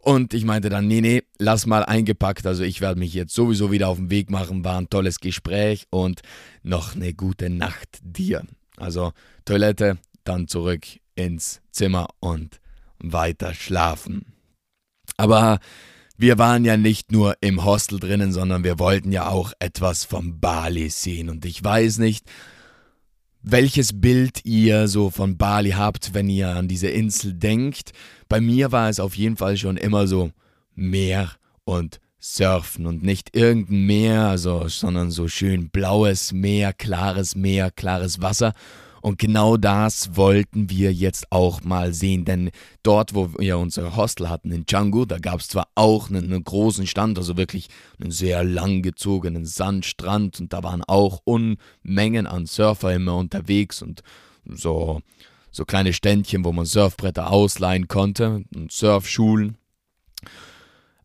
Und 0.00 0.34
ich 0.34 0.44
meinte 0.44 0.68
dann, 0.68 0.86
nee, 0.86 1.00
nee, 1.00 1.24
lass 1.38 1.66
mal 1.66 1.84
eingepackt. 1.84 2.46
Also 2.46 2.62
ich 2.62 2.80
werde 2.80 3.00
mich 3.00 3.12
jetzt 3.12 3.34
sowieso 3.34 3.72
wieder 3.72 3.88
auf 3.88 3.96
den 3.96 4.08
Weg 4.08 4.30
machen. 4.30 4.64
War 4.64 4.78
ein 4.78 4.88
tolles 4.88 5.18
Gespräch 5.18 5.86
und 5.90 6.20
noch 6.62 6.94
eine 6.94 7.12
gute 7.12 7.50
Nacht 7.50 7.98
dir. 8.02 8.44
Also 8.76 9.12
Toilette, 9.44 9.98
dann 10.22 10.46
zurück 10.46 10.84
ins 11.16 11.60
Zimmer 11.72 12.06
und 12.20 12.60
weiter 12.98 13.52
schlafen. 13.52 14.26
Aber 15.16 15.58
wir 16.16 16.38
waren 16.38 16.64
ja 16.64 16.76
nicht 16.76 17.10
nur 17.10 17.34
im 17.40 17.64
Hostel 17.64 17.98
drinnen, 17.98 18.32
sondern 18.32 18.62
wir 18.62 18.78
wollten 18.78 19.10
ja 19.10 19.28
auch 19.28 19.52
etwas 19.58 20.04
vom 20.04 20.38
Bali 20.38 20.88
sehen. 20.88 21.28
Und 21.28 21.44
ich 21.44 21.64
weiß 21.64 21.98
nicht, 21.98 22.30
welches 23.48 24.00
Bild 24.00 24.44
ihr 24.44 24.88
so 24.88 25.08
von 25.08 25.38
Bali 25.38 25.70
habt, 25.70 26.14
wenn 26.14 26.28
ihr 26.28 26.48
an 26.48 26.66
diese 26.66 26.88
Insel 26.88 27.32
denkt. 27.32 27.92
Bei 28.28 28.40
mir 28.40 28.72
war 28.72 28.90
es 28.90 28.98
auf 28.98 29.16
jeden 29.16 29.36
Fall 29.36 29.56
schon 29.56 29.76
immer 29.76 30.08
so 30.08 30.32
Meer 30.74 31.30
und 31.64 32.00
Surfen 32.18 32.86
und 32.86 33.04
nicht 33.04 33.36
irgendein 33.36 33.86
Meer, 33.86 34.22
also, 34.22 34.66
sondern 34.66 35.12
so 35.12 35.28
schön 35.28 35.70
blaues 35.70 36.32
Meer, 36.32 36.72
klares 36.72 37.36
Meer, 37.36 37.70
klares 37.70 38.20
Wasser 38.20 38.52
und 39.06 39.20
genau 39.20 39.56
das 39.56 40.16
wollten 40.16 40.68
wir 40.68 40.92
jetzt 40.92 41.30
auch 41.30 41.62
mal 41.62 41.94
sehen, 41.94 42.24
denn 42.24 42.50
dort, 42.82 43.14
wo 43.14 43.30
wir 43.38 43.56
unser 43.56 43.94
Hostel 43.94 44.28
hatten 44.28 44.50
in 44.50 44.66
Canggu, 44.66 45.04
da 45.04 45.20
gab 45.20 45.38
es 45.38 45.46
zwar 45.46 45.68
auch 45.76 46.10
einen, 46.10 46.24
einen, 46.24 46.42
großen 46.42 46.88
Stand, 46.88 47.16
also 47.16 47.36
wirklich 47.36 47.68
einen 48.00 48.10
sehr 48.10 48.42
langgezogenen 48.42 49.46
Sandstrand 49.46 50.40
und 50.40 50.52
da 50.52 50.64
waren 50.64 50.82
auch 50.82 51.20
Unmengen 51.22 52.26
an 52.26 52.46
Surfer 52.46 52.96
immer 52.96 53.14
unterwegs 53.14 53.80
und 53.80 54.02
so, 54.44 55.02
so 55.52 55.64
kleine 55.64 55.92
Ständchen, 55.92 56.44
wo 56.44 56.50
man 56.50 56.66
Surfbretter 56.66 57.30
ausleihen 57.30 57.86
konnte 57.86 58.42
und 58.56 58.72
Surfschulen. 58.72 59.56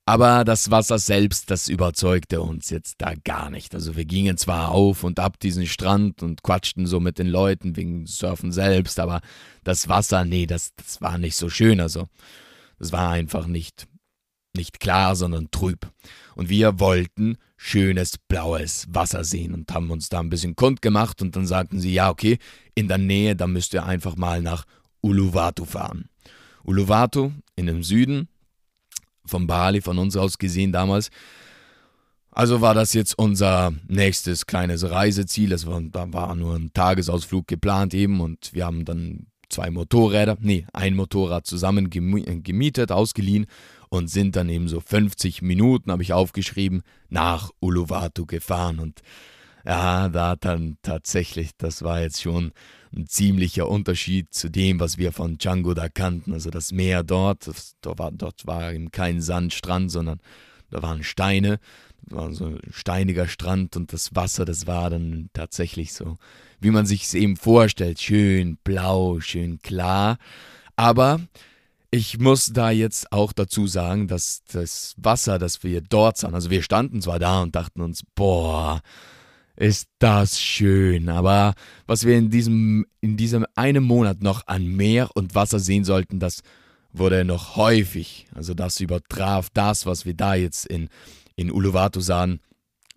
Aber 0.06 0.44
das 0.44 0.72
Wasser 0.72 0.98
selbst, 0.98 1.52
das 1.52 1.68
überzeugte 1.70 2.42
uns 2.42 2.70
jetzt 2.70 2.96
da 2.98 3.14
gar 3.24 3.50
nicht. 3.50 3.76
Also 3.76 3.96
wir 3.96 4.06
gingen 4.06 4.38
zwar 4.38 4.72
auf 4.72 5.04
und 5.04 5.20
ab 5.20 5.40
diesen 5.40 5.68
Strand 5.68 6.24
und 6.24 6.42
quatschten 6.42 6.88
so 6.88 7.00
mit 7.00 7.20
den 7.20 7.28
Leuten 7.28 7.76
wegen 7.76 8.08
Surfen 8.08 8.52
selbst, 8.52 9.00
aber 9.00 9.22
das 9.64 9.88
Wasser, 9.90 10.26
nee, 10.26 10.48
das, 10.48 10.74
das 10.76 11.02
war 11.02 11.18
nicht 11.18 11.36
so 11.36 11.50
schön. 11.50 11.80
Also 11.80 12.08
das 12.80 12.92
war 12.92 13.12
einfach 13.12 13.46
nicht, 13.46 13.88
nicht 14.56 14.80
klar, 14.80 15.16
sondern 15.16 15.52
trüb. 15.52 15.92
Und 16.36 16.50
wir 16.50 16.80
wollten 16.80 17.38
schönes 17.56 18.18
blaues 18.18 18.88
Wasser 18.90 19.24
sehen 19.24 19.54
und 19.54 19.72
haben 19.72 19.92
uns 19.92 20.10
da 20.10 20.20
ein 20.20 20.32
bisschen 20.32 20.56
kund 20.56 20.82
gemacht 20.82 21.22
und 21.22 21.36
dann 21.36 21.46
sagten 21.46 21.80
sie, 21.80 21.94
ja, 21.94 22.10
okay, 22.10 22.40
in 22.74 22.88
der 22.88 22.98
Nähe, 22.98 23.36
da 23.36 23.46
müsst 23.46 23.76
ihr 23.76 23.86
einfach 23.86 24.16
mal 24.16 24.42
nach 24.42 24.66
Uluwatu 25.02 25.66
fahren. 25.66 26.10
Uluwatu 26.64 27.32
in 27.56 27.68
dem 27.68 27.84
Süden, 27.84 28.30
von 29.26 29.48
Bali, 29.48 29.82
von 29.82 29.98
uns 29.98 30.18
aus 30.18 30.38
gesehen 30.38 30.72
damals. 30.72 31.10
Also 32.32 32.62
war 32.62 32.74
das 32.74 32.94
jetzt 32.94 33.18
unser 33.18 33.74
nächstes 33.88 34.46
kleines 34.46 34.90
Reiseziel. 34.90 35.50
Das 35.50 35.66
war, 35.66 35.82
da 35.82 36.12
war 36.14 36.34
nur 36.36 36.56
ein 36.56 36.72
Tagesausflug 36.74 37.48
geplant 37.48 37.94
eben 37.94 38.22
und 38.22 38.54
wir 38.54 38.66
haben 38.66 38.86
dann 38.86 39.28
zwei 39.50 39.70
Motorräder, 39.70 40.38
nee, 40.40 40.66
ein 40.72 40.96
Motorrad 40.96 41.46
zusammen 41.46 41.90
gemietet, 41.90 42.92
ausgeliehen 42.92 43.48
und 43.90 44.10
sind 44.10 44.38
dann 44.38 44.48
eben 44.48 44.70
so 44.70 44.80
50 44.80 45.42
Minuten, 45.42 45.92
habe 45.92 46.04
ich 46.04 46.14
aufgeschrieben, 46.14 46.84
nach 47.10 47.52
Uluwatu 47.60 48.26
gefahren 48.26 48.80
und 48.80 49.02
ja, 49.66 50.10
da 50.10 50.36
dann 50.38 50.78
tatsächlich, 50.82 51.52
das 51.58 51.84
war 51.84 52.02
jetzt 52.02 52.22
schon 52.22 52.52
ein 52.96 53.08
ziemlicher 53.08 53.70
Unterschied 53.70 54.34
zu 54.34 54.50
dem, 54.50 54.80
was 54.80 54.98
wir 54.98 55.12
von 55.12 55.38
Django 55.38 55.74
da 55.74 55.88
kannten. 55.90 56.34
Also 56.34 56.50
das 56.50 56.72
Meer 56.72 57.04
dort, 57.04 57.50
dort, 57.82 58.00
war, 58.00 58.12
dort 58.12 58.46
war 58.46 58.74
eben 58.74 58.92
kein 58.92 59.22
Sandstrand, 59.22 59.92
sondern 59.92 60.20
da 60.70 60.82
waren 60.82 61.04
Steine, 61.04 61.60
das 62.04 62.18
war 62.18 62.34
so 62.34 62.46
ein 62.46 62.60
steiniger 62.72 63.28
Strand 63.28 63.76
und 63.76 63.94
das 63.94 64.16
Wasser, 64.16 64.46
das 64.46 64.68
war 64.68 64.90
dann 64.90 65.30
tatsächlich 65.34 65.94
so, 65.94 66.18
wie 66.60 66.72
man 66.72 66.86
sich 66.86 67.04
es 67.04 67.14
eben 67.14 67.36
vorstellt, 67.38 68.02
schön 68.02 68.58
blau, 68.64 69.20
schön 69.20 69.60
klar. 69.62 70.18
Aber 70.76 71.22
ich 71.92 72.20
muss 72.20 72.48
da 72.48 72.72
jetzt 72.72 73.12
auch 73.12 73.34
dazu 73.34 73.68
sagen, 73.68 74.08
dass 74.08 74.44
das 74.52 74.96
Wasser, 74.98 75.38
das 75.40 75.64
wir 75.64 75.82
dort 75.82 76.18
sahen, 76.18 76.36
also 76.36 76.50
wir 76.50 76.64
standen 76.64 77.02
zwar 77.02 77.20
da 77.20 77.42
und 77.42 77.56
dachten 77.56 77.82
uns, 77.82 78.04
boah, 78.16 78.82
ist 79.62 79.90
das 80.00 80.42
schön. 80.42 81.08
Aber 81.08 81.54
was 81.86 82.04
wir 82.04 82.18
in 82.18 82.32
diesem, 82.32 82.88
in 83.00 83.16
diesem 83.16 83.46
einen 83.56 83.84
Monat 83.84 84.24
noch 84.24 84.48
an 84.48 84.66
Meer 84.66 85.10
und 85.14 85.36
Wasser 85.36 85.60
sehen 85.60 85.84
sollten, 85.84 86.20
das 86.20 86.42
wurde 86.92 87.24
noch 87.24 87.56
häufig. 87.56 88.26
Also 88.34 88.56
das 88.56 88.80
übertraf 88.80 89.50
das, 89.54 89.86
was 89.86 90.06
wir 90.06 90.16
da 90.16 90.34
jetzt 90.34 90.66
in, 90.66 90.90
in 91.36 91.52
Uluwatu 91.52 92.02
sahen, 92.02 92.40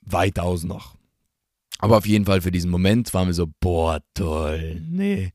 weitaus 0.00 0.64
noch. 0.64 0.97
Aber 1.80 1.99
auf 1.99 2.06
jeden 2.06 2.25
Fall 2.25 2.40
für 2.40 2.50
diesen 2.50 2.71
Moment 2.71 3.12
waren 3.12 3.26
wir 3.26 3.35
so, 3.35 3.49
boah, 3.61 4.00
toll. 4.14 4.80
Nee. 4.88 5.33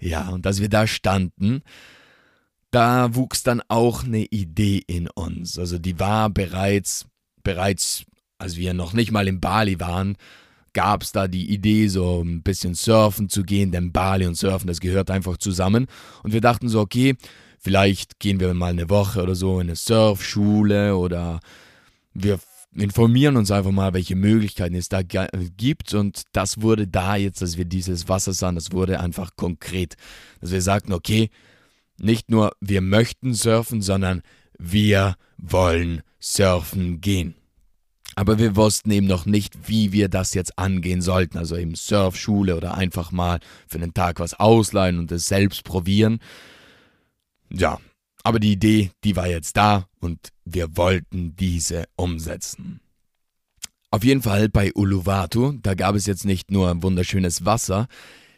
Ja, 0.00 0.30
und 0.30 0.46
als 0.46 0.60
wir 0.60 0.70
da 0.70 0.86
standen, 0.86 1.62
da 2.70 3.14
wuchs 3.14 3.42
dann 3.42 3.60
auch 3.68 4.04
eine 4.04 4.24
Idee 4.24 4.82
in 4.86 5.10
uns. 5.10 5.58
Also 5.58 5.78
die 5.78 6.00
war 6.00 6.30
bereits, 6.30 7.04
bereits, 7.42 8.04
als 8.38 8.56
wir 8.56 8.72
noch 8.72 8.94
nicht 8.94 9.12
mal 9.12 9.28
in 9.28 9.38
Bali 9.38 9.78
waren, 9.78 10.16
gab 10.72 11.02
es 11.02 11.12
da 11.12 11.28
die 11.28 11.50
Idee, 11.50 11.88
so 11.88 12.22
ein 12.22 12.42
bisschen 12.42 12.74
surfen 12.74 13.28
zu 13.28 13.42
gehen, 13.42 13.72
denn 13.72 13.92
Bali 13.92 14.26
und 14.26 14.36
Surfen, 14.36 14.66
das 14.66 14.80
gehört 14.80 15.10
einfach 15.10 15.36
zusammen. 15.36 15.86
Und 16.22 16.32
wir 16.32 16.40
dachten 16.40 16.68
so, 16.68 16.80
okay, 16.80 17.16
vielleicht 17.58 18.18
gehen 18.20 18.40
wir 18.40 18.52
mal 18.54 18.72
eine 18.72 18.90
Woche 18.90 19.22
oder 19.22 19.34
so 19.34 19.60
in 19.60 19.68
eine 19.68 19.76
Surfschule 19.76 20.96
oder 20.96 21.40
wir 22.14 22.38
informieren 22.74 23.36
uns 23.36 23.50
einfach 23.50 23.70
mal, 23.70 23.92
welche 23.92 24.16
Möglichkeiten 24.16 24.74
es 24.74 24.88
da 24.88 25.02
gibt. 25.02 25.92
Und 25.94 26.22
das 26.32 26.62
wurde 26.62 26.88
da 26.88 27.16
jetzt, 27.16 27.42
dass 27.42 27.56
wir 27.56 27.64
dieses 27.64 28.08
Wasser 28.08 28.32
sahen, 28.32 28.54
das 28.54 28.72
wurde 28.72 29.00
einfach 29.00 29.36
konkret. 29.36 29.96
Dass 30.40 30.52
wir 30.52 30.62
sagten, 30.62 30.92
okay, 30.92 31.30
nicht 31.98 32.30
nur 32.30 32.52
wir 32.60 32.80
möchten 32.80 33.34
surfen, 33.34 33.82
sondern 33.82 34.22
wir 34.58 35.16
wollen 35.36 36.02
surfen 36.18 37.00
gehen. 37.00 37.34
Aber 38.14 38.38
wir 38.38 38.56
wussten 38.56 38.90
eben 38.90 39.06
noch 39.06 39.24
nicht, 39.26 39.68
wie 39.68 39.92
wir 39.92 40.08
das 40.08 40.34
jetzt 40.34 40.58
angehen 40.58 41.00
sollten. 41.00 41.38
Also 41.38 41.56
eben 41.56 41.74
Surfschule 41.74 42.56
oder 42.56 42.74
einfach 42.74 43.10
mal 43.10 43.40
für 43.66 43.78
einen 43.78 43.94
Tag 43.94 44.20
was 44.20 44.34
ausleihen 44.34 44.98
und 44.98 45.10
es 45.12 45.26
selbst 45.26 45.64
probieren. 45.64 46.18
Ja, 47.50 47.78
aber 48.22 48.38
die 48.38 48.52
Idee, 48.52 48.90
die 49.04 49.16
war 49.16 49.28
jetzt 49.28 49.56
da 49.56 49.86
und 50.00 50.18
wir 50.44 50.76
wollten 50.76 51.36
diese 51.36 51.84
umsetzen. 51.96 52.80
Auf 53.90 54.04
jeden 54.04 54.22
Fall 54.22 54.48
bei 54.48 54.72
Uluwatu, 54.74 55.52
da 55.60 55.74
gab 55.74 55.94
es 55.94 56.06
jetzt 56.06 56.24
nicht 56.24 56.50
nur 56.50 56.82
wunderschönes 56.82 57.44
Wasser, 57.44 57.88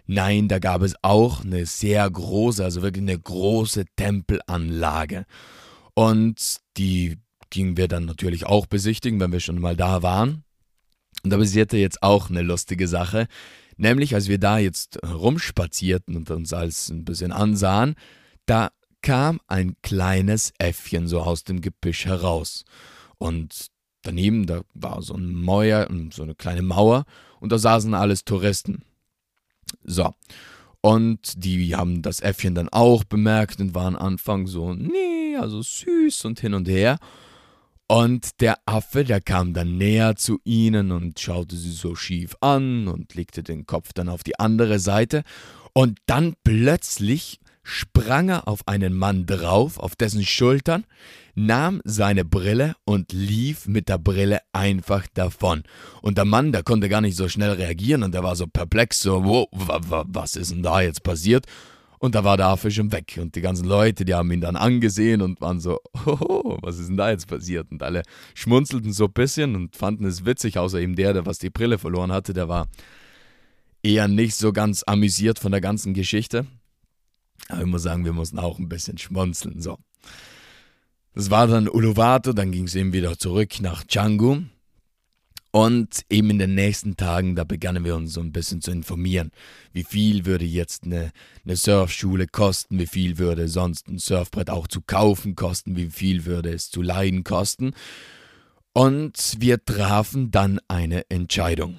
nein, 0.07 0.49
da 0.49 0.59
gab 0.59 0.83
es 0.83 0.95
auch 1.02 1.45
eine 1.45 1.66
sehr 1.66 2.11
große, 2.11 2.64
also 2.64 2.83
wirklich 2.83 3.02
eine 3.02 3.19
große 3.19 3.85
Tempelanlage. 3.97 5.26
Und 5.95 6.59
die 6.76 7.19
gingen 7.55 7.77
wir 7.77 7.87
dann 7.89 8.05
natürlich 8.05 8.47
auch 8.47 8.67
besichtigen, 8.67 9.21
wenn 9.21 9.33
wir 9.33 9.41
schon 9.41 9.61
mal 9.61 9.77
da 9.77 10.03
waren. 10.03 10.43
Und 11.23 11.31
da 11.31 11.39
passierte 11.39 11.77
jetzt 11.77 12.03
auch 12.03 12.29
eine 12.29 12.43
lustige 12.43 12.89
Sache. 12.89 13.29
Nämlich, 13.77 14.15
als 14.15 14.29
wir 14.29 14.39
da 14.39 14.59
jetzt 14.59 14.99
rumspazierten 15.03 16.17
und 16.17 16.31
uns 16.31 16.53
alles 16.53 16.91
ein 16.91 17.05
bisschen 17.05 17.33
ansahen, 17.33 17.95
da 18.47 18.71
kam 19.03 19.41
ein 19.47 19.77
kleines 19.83 20.53
Äffchen 20.59 21.07
so 21.07 21.21
aus 21.21 21.45
dem 21.45 21.61
Gebüsch 21.61 22.07
heraus. 22.07 22.65
Und 23.19 23.69
daneben, 24.03 24.47
da 24.47 24.63
war 24.75 25.01
so 25.03 25.15
ein 25.15 25.33
Mauer, 25.33 25.89
so 26.13 26.25
eine 26.25 26.35
kleine 26.35 26.63
Mauer 26.63 27.05
und 27.39 27.53
da 27.53 27.59
saßen 27.59 27.95
alles 27.95 28.25
Touristen. 28.25 28.83
So. 29.85 30.13
Und 30.81 31.45
die 31.45 31.77
haben 31.77 32.03
das 32.03 32.21
Äffchen 32.21 32.55
dann 32.55 32.69
auch 32.69 33.05
bemerkt 33.05 33.61
und 33.61 33.75
waren 33.75 33.97
Anfang 33.97 34.47
so, 34.47 34.75
nee, 34.75 35.37
also 35.37 35.63
süß 35.63 36.25
und 36.25 36.41
hin 36.41 36.53
und 36.53 36.69
her. 36.69 36.99
Und 37.87 38.41
der 38.41 38.59
Affe, 38.64 39.05
der 39.05 39.21
kam 39.21 39.53
dann 39.53 39.76
näher 39.76 40.17
zu 40.17 40.41
ihnen 40.45 40.91
und 40.91 41.21
schaute 41.21 41.57
sie 41.57 41.73
so 41.73 41.95
schief 41.95 42.35
an 42.41 42.88
und 42.88 43.14
legte 43.14 43.43
den 43.43 43.67
Kopf 43.67 43.93
dann 43.93 44.09
auf 44.09 44.23
die 44.23 44.38
andere 44.38 44.79
Seite. 44.79 45.23
Und 45.75 45.99
dann 46.07 46.35
plötzlich 46.45 47.41
sprang 47.62 48.29
er 48.29 48.47
auf 48.47 48.61
einen 48.67 48.95
Mann 48.95 49.26
drauf, 49.26 49.79
auf 49.79 49.97
dessen 49.97 50.25
Schultern, 50.25 50.85
nahm 51.35 51.81
seine 51.85 52.25
Brille 52.25 52.76
und 52.85 53.12
lief 53.12 53.67
mit 53.67 53.88
der 53.88 53.99
Brille 53.99 54.41
einfach 54.53 55.07
davon. 55.14 55.64
Und 56.00 56.17
der 56.19 56.26
Mann, 56.26 56.53
der 56.53 56.62
konnte 56.62 56.88
gar 56.88 57.00
nicht 57.00 57.17
so 57.17 57.29
schnell 57.29 57.53
reagieren 57.53 58.03
und 58.03 58.14
der 58.14 58.23
war 58.23 58.37
so 58.37 58.47
perplex, 58.47 59.00
so, 59.00 59.25
wow, 59.25 59.49
was 59.53 60.37
ist 60.37 60.53
denn 60.53 60.62
da 60.62 60.81
jetzt 60.81 61.03
passiert? 61.03 61.47
Und 62.05 62.15
da 62.15 62.23
war 62.23 62.37
der 62.37 62.49
Affe 62.49 62.71
schon 62.71 62.93
weg. 62.93 63.19
Und 63.19 63.35
die 63.35 63.41
ganzen 63.41 63.65
Leute, 63.65 64.05
die 64.05 64.13
haben 64.13 64.31
ihn 64.31 64.43
dann 64.43 64.57
angesehen 64.57 65.23
und 65.23 65.41
waren 65.41 65.59
so, 65.59 65.81
oh, 66.05 66.59
was 66.61 66.79
ist 66.79 66.91
denn 66.91 66.99
da 66.99 67.09
jetzt 67.09 67.29
passiert? 67.29 67.73
Und 67.73 67.83
alle 67.83 68.03
schmunzelten 68.35 68.93
so 68.93 69.07
ein 69.07 69.13
bisschen 69.15 69.57
und 69.57 69.75
fanden 69.75 70.05
es 70.05 70.27
witzig, 70.27 70.59
außer 70.59 70.79
eben 70.81 70.97
der, 70.97 71.15
der 71.15 71.25
was 71.25 71.39
die 71.39 71.49
Brille 71.49 71.79
verloren 71.79 72.13
hatte, 72.13 72.35
der 72.35 72.47
war 72.47 72.67
eher 73.83 74.07
nicht 74.07 74.35
so 74.35 74.53
ganz 74.53 74.83
amüsiert 74.87 75.39
von 75.39 75.51
der 75.51 75.63
ganzen 75.63 75.95
Geschichte. 75.95 76.45
Aber 77.49 77.63
ich 77.63 77.69
muss 77.69 77.85
sagen, 77.85 78.05
wir 78.05 78.13
mussten 78.13 78.39
auch 78.39 78.59
ein 78.59 78.69
bisschen 78.69 78.99
schmunzeln. 78.99 79.63
So. 79.63 79.79
Das 81.15 81.31
war 81.31 81.47
dann 81.47 81.71
Uluwatu, 81.71 82.35
dann 82.35 82.53
ging 82.53 82.65
es 82.65 82.75
eben 82.75 82.93
wieder 82.93 83.17
zurück 83.17 83.63
nach 83.63 83.87
Canggu. 83.87 84.43
Und 85.55 86.05
eben 86.11 86.31
in 86.31 86.41
den 86.41 86.57
nächsten 86.57 86.97
Tagen, 86.97 87.37
da 87.37 87.45
begannen 87.45 87.85
wir 87.85 87.95
uns 87.95 88.15
so 88.15 88.21
ein 88.21 88.33
bisschen 88.33 88.61
zu 88.61 88.73
informieren. 88.73 89.31
Wie 89.73 89.85
viel 89.85 90.27
würde 90.27 90.45
jetzt 90.45 90.83
eine, 90.83 91.13
eine 91.45 91.55
Surfschule 91.55 92.27
kosten? 92.27 92.77
Wie 92.81 92.89
viel 92.89 93.19
würde 93.19 93.47
sonst 93.47 93.87
ein 93.87 93.99
Surfbrett 93.99 94.51
auch 94.51 94.67
zu 94.67 94.81
kaufen 94.81 95.37
kosten? 95.37 95.77
Wie 95.77 95.91
viel 95.91 96.25
würde 96.25 96.53
es 96.53 96.73
zu 96.73 96.83
leihen 96.83 97.23
kosten? 97.23 97.71
Und 98.73 99.37
wir 99.39 99.65
trafen 99.65 100.33
dann 100.33 100.59
eine 100.67 101.09
Entscheidung. 101.09 101.79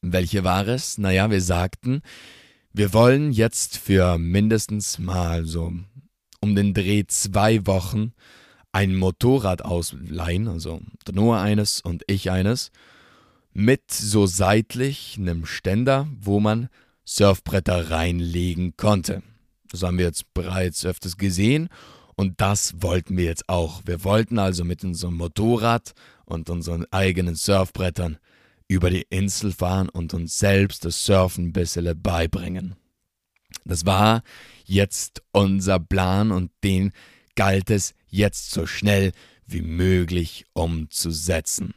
Welche 0.00 0.42
war 0.42 0.66
es? 0.66 0.96
Naja, 0.96 1.30
wir 1.30 1.42
sagten, 1.42 2.00
wir 2.72 2.94
wollen 2.94 3.32
jetzt 3.32 3.76
für 3.76 4.16
mindestens 4.16 4.98
mal 4.98 5.44
so 5.44 5.74
um 6.40 6.54
den 6.54 6.72
Dreh 6.72 7.04
zwei 7.06 7.66
Wochen 7.66 8.14
ein 8.72 8.94
Motorrad 8.94 9.64
ausleihen, 9.64 10.48
also 10.48 10.80
Noah 11.12 11.40
eines 11.40 11.80
und 11.80 12.04
ich 12.06 12.30
eines, 12.30 12.70
mit 13.52 13.90
so 13.90 14.26
seitlich 14.26 15.16
einem 15.18 15.44
Ständer, 15.44 16.08
wo 16.20 16.40
man 16.40 16.68
Surfbretter 17.04 17.90
reinlegen 17.90 18.76
konnte. 18.76 19.22
Das 19.70 19.82
haben 19.82 19.98
wir 19.98 20.06
jetzt 20.06 20.32
bereits 20.34 20.84
öfters 20.84 21.16
gesehen 21.16 21.68
und 22.16 22.40
das 22.40 22.82
wollten 22.82 23.16
wir 23.16 23.24
jetzt 23.24 23.48
auch. 23.48 23.82
Wir 23.86 24.04
wollten 24.04 24.38
also 24.38 24.64
mit 24.64 24.84
unserem 24.84 25.14
Motorrad 25.14 25.92
und 26.24 26.50
unseren 26.50 26.86
eigenen 26.90 27.34
Surfbrettern 27.34 28.18
über 28.68 28.90
die 28.90 29.06
Insel 29.10 29.52
fahren 29.52 29.88
und 29.88 30.14
uns 30.14 30.38
selbst 30.38 30.84
das 30.84 31.04
Surfen 31.04 31.46
ein 31.46 31.52
bisschen 31.52 32.00
beibringen. 32.00 32.76
Das 33.64 33.84
war 33.84 34.22
jetzt 34.64 35.22
unser 35.32 35.80
Plan 35.80 36.30
und 36.30 36.52
den 36.62 36.92
galt 37.34 37.70
es 37.70 37.94
jetzt 38.10 38.50
so 38.50 38.66
schnell 38.66 39.12
wie 39.46 39.62
möglich 39.62 40.44
umzusetzen. 40.52 41.74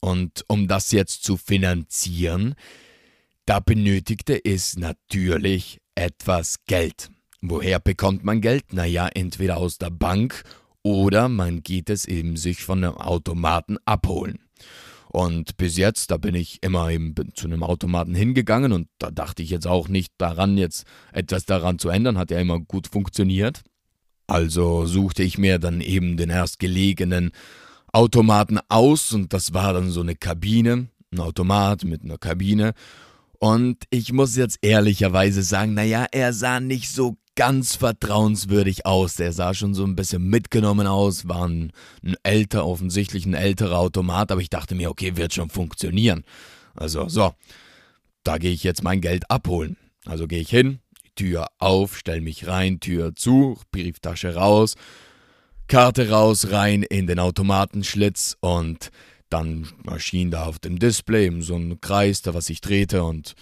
Und 0.00 0.44
um 0.48 0.68
das 0.68 0.92
jetzt 0.92 1.24
zu 1.24 1.36
finanzieren, 1.36 2.54
da 3.46 3.60
benötigte 3.60 4.44
es 4.44 4.76
natürlich 4.76 5.80
etwas 5.94 6.64
Geld. 6.66 7.10
Woher 7.40 7.80
bekommt 7.80 8.24
man 8.24 8.40
Geld? 8.40 8.72
Naja, 8.72 9.08
entweder 9.08 9.56
aus 9.56 9.78
der 9.78 9.90
Bank 9.90 10.42
oder 10.82 11.28
man 11.28 11.62
geht 11.62 11.90
es 11.90 12.04
eben 12.04 12.36
sich 12.36 12.62
von 12.62 12.84
einem 12.84 12.96
Automaten 12.96 13.78
abholen. 13.84 14.38
Und 15.10 15.56
bis 15.56 15.76
jetzt, 15.76 16.10
da 16.10 16.18
bin 16.18 16.34
ich 16.34 16.62
immer 16.62 16.90
eben 16.90 17.14
zu 17.34 17.46
einem 17.46 17.62
Automaten 17.62 18.14
hingegangen 18.14 18.72
und 18.72 18.88
da 18.98 19.10
dachte 19.10 19.42
ich 19.42 19.50
jetzt 19.50 19.66
auch 19.66 19.88
nicht 19.88 20.12
daran, 20.18 20.58
jetzt 20.58 20.84
etwas 21.12 21.46
daran 21.46 21.78
zu 21.78 21.88
ändern, 21.88 22.18
hat 22.18 22.30
ja 22.30 22.38
immer 22.38 22.60
gut 22.60 22.88
funktioniert. 22.88 23.62
Also 24.28 24.84
suchte 24.84 25.22
ich 25.22 25.38
mir 25.38 25.58
dann 25.58 25.80
eben 25.80 26.18
den 26.18 26.28
erstgelegenen 26.28 27.32
Automaten 27.92 28.58
aus 28.68 29.12
und 29.12 29.32
das 29.32 29.54
war 29.54 29.72
dann 29.72 29.90
so 29.90 30.02
eine 30.02 30.14
Kabine, 30.14 30.88
ein 31.10 31.20
Automat 31.20 31.84
mit 31.84 32.04
einer 32.04 32.18
Kabine. 32.18 32.74
Und 33.38 33.84
ich 33.88 34.12
muss 34.12 34.36
jetzt 34.36 34.58
ehrlicherweise 34.60 35.42
sagen, 35.42 35.72
naja, 35.72 36.06
er 36.12 36.34
sah 36.34 36.60
nicht 36.60 36.90
so 36.90 37.16
ganz 37.36 37.76
vertrauenswürdig 37.76 38.84
aus. 38.84 39.18
Er 39.18 39.32
sah 39.32 39.54
schon 39.54 39.72
so 39.72 39.84
ein 39.84 39.96
bisschen 39.96 40.28
mitgenommen 40.28 40.86
aus, 40.86 41.26
war 41.26 41.48
ein, 41.48 41.72
ein 42.04 42.16
älter, 42.22 42.66
offensichtlich 42.66 43.24
ein 43.24 43.34
älterer 43.34 43.78
Automat, 43.78 44.30
aber 44.30 44.42
ich 44.42 44.50
dachte 44.50 44.74
mir, 44.74 44.90
okay, 44.90 45.16
wird 45.16 45.32
schon 45.32 45.48
funktionieren. 45.48 46.24
Also, 46.74 47.08
so, 47.08 47.32
da 48.24 48.36
gehe 48.36 48.52
ich 48.52 48.62
jetzt 48.62 48.82
mein 48.82 49.00
Geld 49.00 49.30
abholen. 49.30 49.76
Also 50.04 50.26
gehe 50.26 50.40
ich 50.40 50.50
hin, 50.50 50.80
Tür 51.18 51.48
auf, 51.58 51.98
stell 51.98 52.20
mich 52.20 52.46
rein, 52.46 52.78
Tür 52.78 53.16
zu, 53.16 53.58
Brieftasche 53.72 54.36
raus, 54.36 54.76
Karte 55.66 56.10
raus, 56.10 56.52
rein 56.52 56.84
in 56.84 57.08
den 57.08 57.18
Automatenschlitz 57.18 58.36
und 58.38 58.90
dann 59.28 59.66
erschien 59.84 60.30
da 60.30 60.44
auf 60.44 60.60
dem 60.60 60.78
Display 60.78 61.28
so 61.40 61.56
ein 61.56 61.80
Kreis, 61.80 62.22
da 62.22 62.34
was 62.34 62.48
ich 62.50 62.60
drehte 62.60 63.02
und 63.02 63.34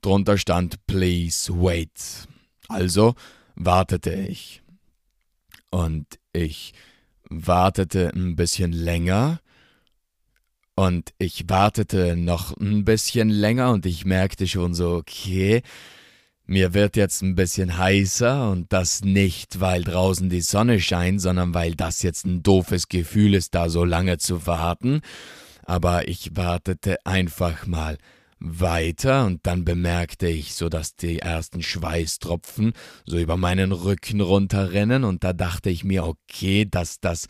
drunter 0.00 0.38
stand 0.38 0.86
Please 0.86 1.52
wait. 1.52 2.28
Also 2.68 3.16
wartete 3.56 4.14
ich. 4.14 4.62
Und 5.70 6.06
ich 6.32 6.72
wartete 7.28 8.12
ein 8.14 8.36
bisschen 8.36 8.70
länger 8.70 9.40
und 10.76 11.12
ich 11.18 11.48
wartete 11.48 12.14
noch 12.14 12.56
ein 12.58 12.84
bisschen 12.84 13.28
länger 13.28 13.72
und 13.72 13.86
ich 13.86 14.04
merkte 14.04 14.46
schon 14.46 14.72
so, 14.72 14.94
okay, 14.94 15.62
mir 16.46 16.74
wird 16.74 16.96
jetzt 16.96 17.22
ein 17.22 17.34
bisschen 17.34 17.78
heißer 17.78 18.50
und 18.50 18.72
das 18.72 19.02
nicht, 19.02 19.60
weil 19.60 19.82
draußen 19.82 20.28
die 20.28 20.42
Sonne 20.42 20.80
scheint, 20.80 21.20
sondern 21.20 21.54
weil 21.54 21.74
das 21.74 22.02
jetzt 22.02 22.26
ein 22.26 22.42
doofes 22.42 22.88
Gefühl 22.88 23.34
ist, 23.34 23.54
da 23.54 23.68
so 23.68 23.84
lange 23.84 24.18
zu 24.18 24.46
warten. 24.46 25.00
Aber 25.64 26.08
ich 26.08 26.36
wartete 26.36 26.98
einfach 27.04 27.66
mal 27.66 27.96
weiter 28.38 29.24
und 29.24 29.46
dann 29.46 29.64
bemerkte 29.64 30.28
ich 30.28 30.54
so, 30.54 30.68
dass 30.68 30.96
die 30.96 31.20
ersten 31.20 31.62
Schweißtropfen 31.62 32.74
so 33.06 33.18
über 33.18 33.38
meinen 33.38 33.72
Rücken 33.72 34.20
runterrennen 34.20 35.04
und 35.04 35.24
da 35.24 35.32
dachte 35.32 35.70
ich 35.70 35.82
mir, 35.82 36.04
okay, 36.04 36.66
dass 36.70 37.00
das 37.00 37.26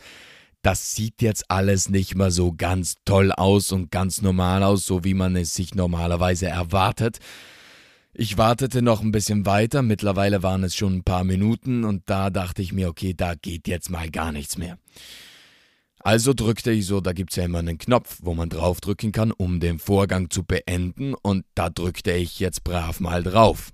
das 0.61 0.95
sieht 0.95 1.21
jetzt 1.21 1.51
alles 1.51 1.89
nicht 1.89 2.15
mehr 2.15 2.31
so 2.31 2.51
ganz 2.51 2.95
toll 3.05 3.31
aus 3.31 3.71
und 3.71 3.91
ganz 3.91 4.23
normal 4.23 4.63
aus, 4.63 4.83
so 4.83 5.03
wie 5.03 5.13
man 5.13 5.35
es 5.35 5.53
sich 5.53 5.75
normalerweise 5.75 6.47
erwartet. 6.47 7.19
Ich 8.17 8.37
wartete 8.37 8.81
noch 8.81 9.01
ein 9.01 9.11
bisschen 9.11 9.45
weiter, 9.45 9.81
mittlerweile 9.81 10.41
waren 10.41 10.63
es 10.63 10.73
schon 10.73 10.95
ein 10.95 11.03
paar 11.03 11.25
Minuten 11.25 11.83
und 11.83 12.03
da 12.05 12.29
dachte 12.29 12.61
ich 12.61 12.71
mir, 12.71 12.87
okay, 12.87 13.13
da 13.13 13.35
geht 13.35 13.67
jetzt 13.67 13.89
mal 13.89 14.09
gar 14.09 14.31
nichts 14.31 14.57
mehr. 14.57 14.77
Also 15.99 16.33
drückte 16.33 16.71
ich 16.71 16.85
so, 16.85 17.01
da 17.01 17.11
gibt 17.11 17.31
es 17.31 17.35
ja 17.35 17.43
immer 17.43 17.59
einen 17.59 17.77
Knopf, 17.77 18.19
wo 18.21 18.33
man 18.33 18.47
draufdrücken 18.47 19.11
kann, 19.11 19.33
um 19.33 19.59
den 19.59 19.79
Vorgang 19.79 20.29
zu 20.29 20.45
beenden 20.45 21.13
und 21.13 21.45
da 21.55 21.69
drückte 21.69 22.13
ich 22.13 22.39
jetzt 22.39 22.63
brav 22.63 23.01
mal 23.01 23.21
drauf. 23.21 23.73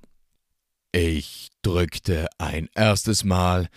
Ich 0.91 1.49
drückte 1.61 2.27
ein 2.39 2.67
erstes 2.73 3.23
Mal, 3.23 3.67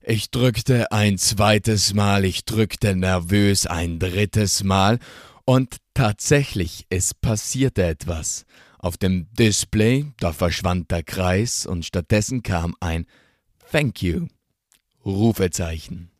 ich 0.00 0.30
drückte 0.30 0.92
ein 0.92 1.18
zweites 1.18 1.92
Mal, 1.92 2.24
ich 2.24 2.46
drückte 2.46 2.96
nervös 2.96 3.66
ein 3.66 3.98
drittes 3.98 4.64
Mal 4.64 4.98
und 5.44 5.76
tatsächlich, 5.92 6.86
es 6.88 7.12
passierte 7.12 7.84
etwas. 7.84 8.46
Auf 8.84 8.98
dem 8.98 9.28
Display, 9.32 10.12
da 10.20 10.30
verschwand 10.34 10.90
der 10.90 11.02
Kreis 11.02 11.64
und 11.64 11.86
stattdessen 11.86 12.42
kam 12.42 12.76
ein 12.80 13.06
Thank 13.72 14.02
you. 14.02 14.26
Rufezeichen. 15.06 16.10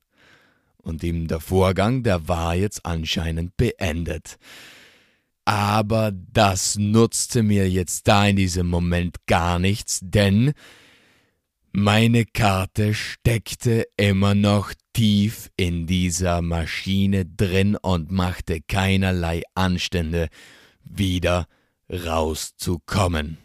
Und 0.78 1.04
eben 1.04 1.28
der 1.28 1.40
Vorgang, 1.40 2.04
der 2.04 2.26
war 2.26 2.54
jetzt 2.54 2.86
anscheinend 2.86 3.54
beendet. 3.58 4.38
Aber 5.44 6.10
das 6.10 6.78
nutzte 6.78 7.42
mir 7.42 7.68
jetzt 7.68 8.08
da 8.08 8.28
in 8.28 8.36
diesem 8.36 8.68
Moment 8.68 9.26
gar 9.26 9.58
nichts, 9.58 10.00
denn 10.02 10.54
meine 11.70 12.24
Karte 12.24 12.94
steckte 12.94 13.86
immer 13.98 14.34
noch 14.34 14.72
tief 14.94 15.50
in 15.58 15.86
dieser 15.86 16.40
Maschine 16.40 17.26
drin 17.26 17.76
und 17.76 18.10
machte 18.10 18.62
keinerlei 18.62 19.42
Anstände, 19.54 20.28
wieder 20.82 21.46
rauszukommen. 21.90 23.38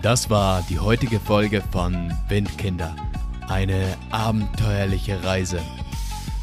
Das 0.00 0.30
war 0.30 0.62
die 0.68 0.78
heutige 0.78 1.20
Folge 1.20 1.62
von 1.70 2.12
Windkinder. 2.28 2.96
Eine 3.48 3.96
abenteuerliche 4.10 5.22
Reise. 5.22 5.60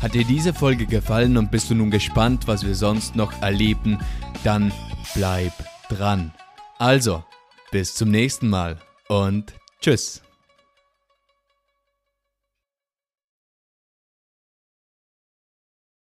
Hat 0.02 0.14
dir 0.14 0.24
diese 0.24 0.54
Folge 0.54 0.86
gefallen 0.86 1.36
und 1.36 1.52
bist 1.52 1.70
du 1.70 1.76
nun 1.76 1.92
gespannt, 1.92 2.48
was 2.48 2.66
wir 2.66 2.76
sonst 2.76 3.16
noch 3.16 3.42
erleben, 3.42 4.00
dann 4.44 4.72
bleib 5.14 5.52
dran. 5.90 6.32
Also, 6.78 7.24
bis 7.72 7.96
zum 7.96 8.12
nächsten 8.12 8.48
Mal 8.50 8.78
und 9.08 9.54
tschüss. 9.82 10.22